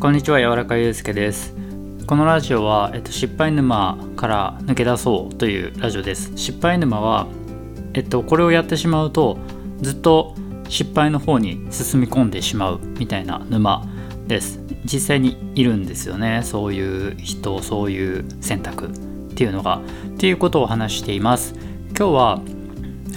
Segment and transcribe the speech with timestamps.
[0.00, 1.54] こんにちは柔らかゆうすけです。
[2.06, 6.32] このラジオは、えっと、失敗沼から抜け出そうというラジオです。
[6.36, 7.26] 失敗沼は
[7.94, 9.38] えっとこれをやってしまうと
[9.80, 10.34] ずっと
[10.68, 13.86] 失敗の方に進み込んでしまうみたいな沼
[14.26, 14.60] です。
[14.84, 16.42] 実際にいるんですよね。
[16.44, 18.90] そういう人そういう選択っ
[19.34, 19.80] ていうのが。
[20.14, 21.54] っていうことを話しています。
[21.96, 22.40] 今日は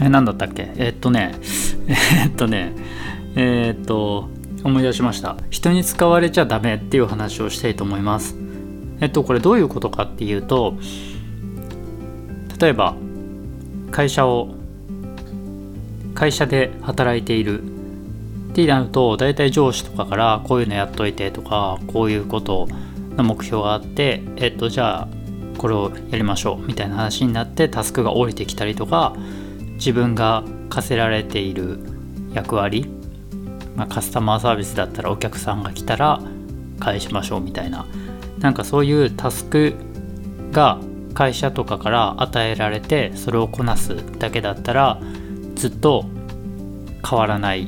[0.01, 0.71] え何だったっけ？
[0.77, 1.35] えっとね
[2.23, 2.73] えっとね
[3.35, 4.29] えっと
[4.63, 5.37] 思い出しました。
[5.49, 8.35] 人に使われちゃダメっていう話をしたいと思います。
[8.99, 10.75] えっとこれどういうことかっていうと
[12.59, 12.95] 例えば
[13.91, 14.49] 会社を
[16.15, 17.77] 会社で働いている。
[18.47, 22.67] ってなると大体上司とかからこういうのやっといてとかこういうこと
[23.15, 25.07] の目標があってえっとじゃあ
[25.59, 29.15] これをやりましょうみたいな話になってタスクが降りてきたりとか
[29.75, 31.79] 自分が課せられている
[32.33, 32.96] 役割
[33.77, 36.19] まあ、カスタマーサービスだったらお客さんが来たら
[36.79, 37.85] 返しましょうみたいな。
[38.39, 39.75] なんかそういうタスク
[40.51, 40.79] が
[41.13, 44.99] 会社とかから与えられてそれをこなすだけだったら
[45.55, 46.05] ずっと
[47.07, 47.67] 変わらない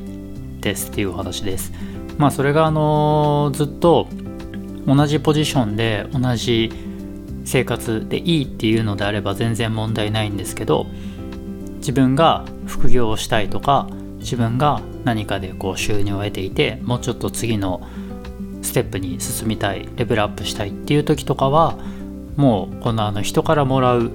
[0.60, 1.72] ですっていうお話です。
[2.18, 4.08] まあそれがあのずっと
[4.86, 6.72] 同じポジションで同じ
[7.44, 10.86] 生活でいいっていうのであれば全然問題ないんですけど
[11.76, 17.86] 自分が副業をしたいとか自分が何かでこう収入を得ていてもうちょっと次の
[18.62, 21.78] ステップに進みたいレベルアップしたいっていう時とかは
[22.36, 24.10] もうこのあの人からもらう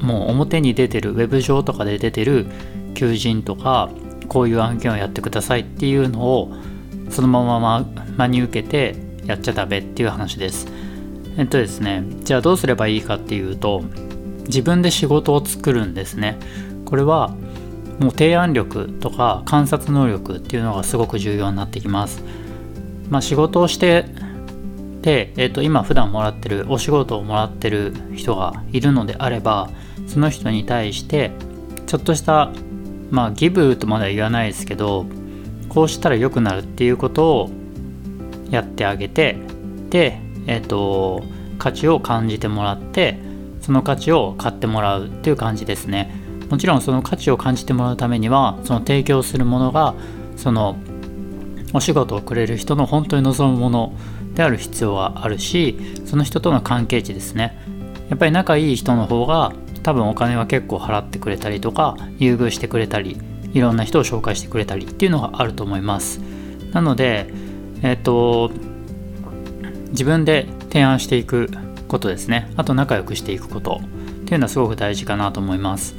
[0.00, 2.46] もう表に出てるウェブ上とかで出てる
[2.94, 3.90] 求人とか
[4.28, 6.52] こういう案件をやってくださいっていうのを
[7.10, 7.84] そのまま
[8.16, 10.66] 真に受けてやっちゃダメっていう話です。
[11.38, 13.82] えっとですねじゃあどうすればいいかっていうと
[14.46, 16.38] 自分で仕事を作るんですね。
[16.84, 17.34] これは
[18.00, 22.22] もう提案力とか観察能力っていうのがすごく重要になってきます。
[23.10, 24.06] まあ、仕事をして
[25.02, 29.68] で、えー、と今普段もらってるお仕事をもらってる人がいるのであれば
[30.06, 31.32] その人に対して
[31.86, 32.50] ちょっとした
[33.10, 35.04] まあギブとまでは言わないですけど
[35.68, 37.50] こうしたら良くなるっていうことを
[38.50, 39.36] やってあげて
[39.90, 41.22] でえっ、ー、と
[41.58, 43.18] 価値を感じてもらって
[43.60, 46.10] その価値を買ってもらうっていう感じですね。
[46.52, 49.94] もちろんその価値を感じてもらうためにはその提供するものが
[50.36, 50.76] その
[51.72, 53.94] お仕事をくれる人の本当に望むもの
[54.34, 57.56] である必要はあるしその人との関係値ですね。
[58.10, 63.16] やっぱり仲いい人の方が多分お金は結構払ってくれたりとか優遇してくれたり
[63.54, 66.20] いろんな人を紹介してくれたりっていうのがあると思います。
[66.74, 67.32] なので
[67.80, 68.50] えっ、と
[69.88, 71.48] 自分で提案していく
[71.88, 72.52] ことですね。
[72.56, 75.96] あと仲良くしていくことっていうのはすごく大事かなと思います。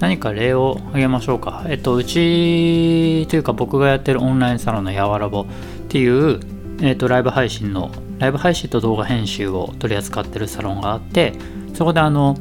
[0.00, 1.64] 何か例を挙げましょうか。
[1.68, 5.44] えっと、うちというか僕がやってるオンラインサロンのやわらぼっ
[5.88, 6.40] ていう、
[6.80, 11.34] えっと、ライブ配信の、ライブ配信と動画編集を取り扱ってるサロンがあって、
[11.74, 12.36] そこであの、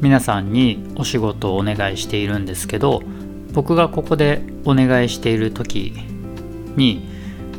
[0.00, 3.02] 皆さんにお仕事をお願いしているんですけど、
[3.52, 5.92] 僕がここでお願いしている時
[6.76, 7.06] に、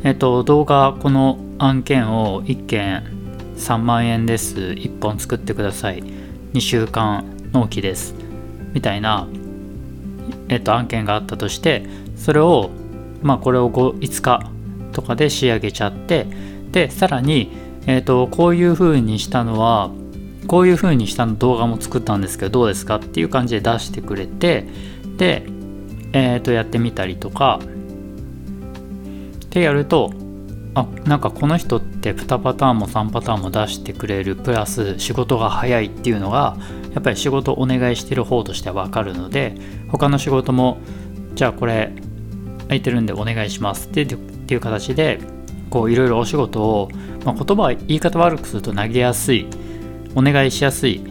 [0.04, 3.04] えっと、動画、この案件を1件
[3.56, 4.58] 3万円です。
[4.58, 6.04] 1本作ってください。
[6.54, 8.21] 2週間納期です。
[8.74, 9.28] みたいな、
[10.50, 12.70] えっと、案件があったとしてそれを
[13.22, 14.42] まあこれを 5, 日
[14.92, 16.28] とかで仕上げちゃって
[16.72, 17.52] でさらに、
[17.88, 19.92] えっと、こういう風にしたのは
[20.48, 24.66] こういう風にしたの動画も作ったんですけどどうですかっていう感じで出してくれて
[25.18, 25.46] で、
[26.14, 27.60] えっとやってみたりとか
[29.46, 30.14] ってやると
[30.74, 36.58] あなんかこの人って2パターンも3パターンも出してくれるプラス仕事が早いっていうのが
[36.94, 39.56] やっぱり仕事お願いしてる方としては分かるので
[39.90, 40.78] 他の仕事も
[41.36, 41.92] じゃあこれ
[42.64, 45.20] 空いてるんでお願いしますってっていう形で
[45.70, 46.90] こういろいろお仕事を、
[47.26, 49.48] まあ、言葉は言い方悪くすると投げやすい
[50.16, 51.02] お願いしやすい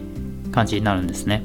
[0.51, 1.43] 感じになるんですね。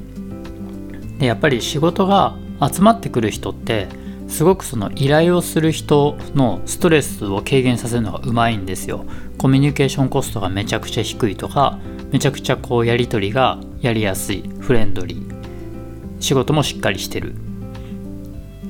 [1.19, 3.87] でやっぱり仕事が集まってくる人って
[4.27, 9.05] すごくその依頼をする人のストレスを軽減させるのがうまいんですよ。
[9.37, 11.79] コミュニケーションコストがめちゃくちゃ低いとか
[12.11, 14.43] めちゃくちゃこうやり取りがやりやすい。
[14.59, 15.37] フレンドリー。
[16.19, 17.35] 仕事もしっかりしてる。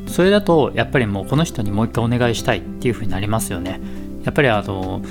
[0.07, 3.79] それだとやっぱりもうこの人にもう一回お願いしたいっていう風になりますよね。
[4.23, 5.01] やっぱりあの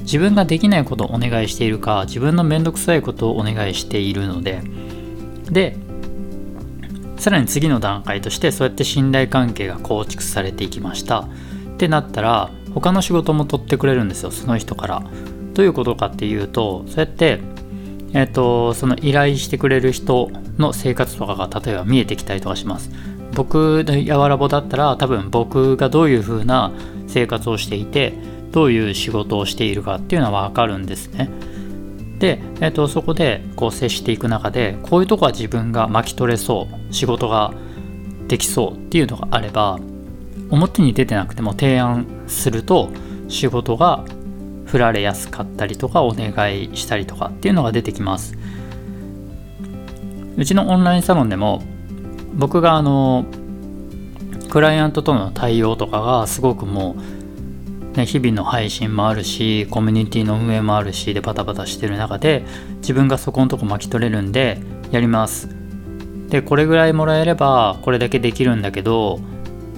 [0.00, 4.62] 自分ができないことをお願いしているか自分の面倒くさいことをお願いしているので。
[5.50, 5.76] で
[7.18, 11.20] さらに次の段階としてそうやって信頼関係が構築されていきました。
[11.20, 11.26] っ
[11.78, 14.30] てなったら他の仕事も取ってくれるんですよ。
[14.30, 15.02] その人から。
[15.54, 17.40] どういうことかっていうとそうやって
[18.14, 22.90] えっ、とその依頼してくれる人の生活とかが例えば見えてきたりとかします。
[23.34, 26.72] 僕のやわらぼだったら多分僕がどういう風な
[27.06, 28.14] 生活をしていて
[28.52, 31.28] どういう仕事をしているかっていうのは分かるんですね。
[32.18, 37.52] で、えーと、そこでこう接していく中でこういうとこは自分が巻き取れそう仕事が
[38.26, 39.78] できそうっていうのがあれば
[40.50, 42.90] 表に出てなくても提案すると
[43.28, 44.04] 仕事が
[44.66, 48.36] 振られやすかったりとかお願いしたりとかっていうのが出てきます。
[50.36, 51.62] うちのオンラインサロンでも
[52.34, 53.26] 僕があの
[54.48, 57.17] クライアントとの対応とかがすごくもう、
[57.96, 62.44] ね、日々の配信もあるしコミュニティの運営もあるしでバタバタしてる中で
[62.76, 65.48] 自分がそこのとこ巻き取れるんでやります。
[66.28, 69.20] でこれぐらいもらえればこれだけできるんだけど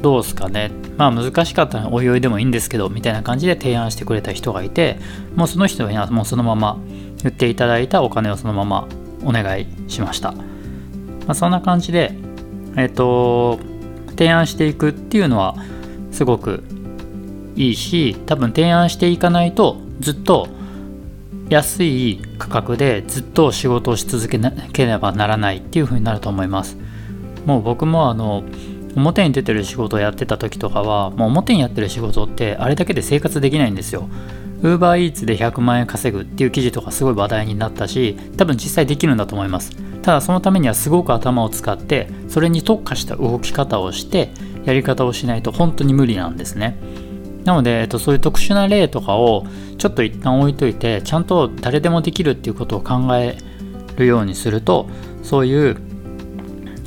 [0.03, 0.71] どうすかね。
[0.97, 4.99] まあ難しかったらおいおいでもいいんですけどみたいな感じで提案してくれた人がいて
[5.35, 6.79] もうその人にはもうそのまま
[7.23, 8.87] 言っていただいたお金をそのまま
[9.25, 10.45] お願いしました、ま
[11.29, 12.13] あ、そんな感じで
[12.77, 13.59] えっ、と
[14.11, 15.57] 提案していくっていうのは
[16.13, 16.63] すごく
[17.61, 20.49] いいし多分提案していかないとずっと
[21.51, 26.79] 安い価格でずっと仕事をし続けなければならないっていう風になると思います。
[27.45, 28.45] もう僕もあの
[28.97, 34.09] 表に出てる仕事をやってた時とかはもう表にやってる仕事ってあれだけで生活できないんですよ。
[34.63, 39.77] UberEats で100万円稼ぐっていう記事とかすごい話題になったし多分実際できるんだと思います。
[40.01, 44.31] ただそのためにはすごく頭を使ってそれに特化した動き方をして
[44.65, 46.79] やり方をしないと本当に無理なんですね。
[47.45, 49.47] なので、えっと、そういう特殊な例とかを
[49.79, 53.39] ちょっと一旦置いといてちゃんと誰でもできるっていうことを考え
[53.97, 54.89] るようにすると
[55.23, 55.77] そういう、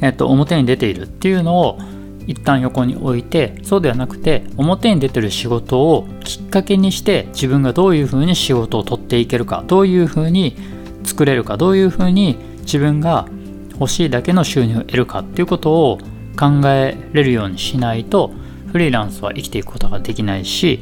[0.02, 1.80] えっと、表に出ているっていうのを
[2.28, 10.56] 一旦横に置いてそうではなくて表に出てる仕事をきっかけにして自分がどういうふうに仕事を取っていけるかどういうふうに
[11.04, 13.28] 作れるかどういうふうに自分が
[13.74, 15.98] 欲しいだけの収入を得るかっていうことを
[16.40, 18.32] 考えれるようにしないと
[18.74, 20.80] フリーランスは生きていくことができないし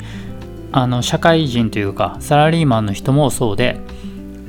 [0.71, 3.81] あの社会人というかサラリーマンの人もそうで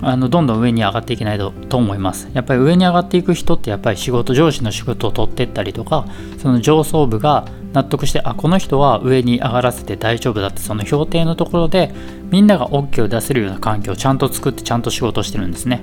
[0.01, 2.29] あのどんどん上に上がっていけないと思います。
[2.35, 6.07] やっぱり上に上がっていく人ってやっぱり仕事上司の仕事を取ってったりとか
[6.39, 11.93] その上層部が納得してあこの人は上に上がらせて大丈夫だってその評定のところで
[12.31, 15.83] みんなが OK を出せるような環境をちゃんと作ってちゃんと仕事してるんですね。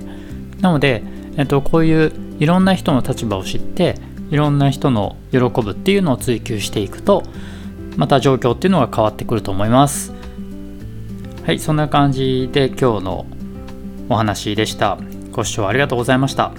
[0.62, 1.04] なので、
[1.38, 3.96] えっと、こういういろんな人の立場を知って
[4.30, 7.24] いろんな人の喜ぶっていうのを追求していくと
[7.98, 10.14] また状況っていうのが変わってくると思います
[11.46, 13.26] はいそんな感じで今日の
[14.10, 14.98] お話でした。
[15.32, 16.52] ご視聴ありがとうございました。